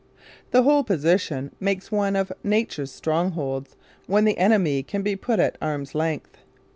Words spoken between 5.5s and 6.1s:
arm's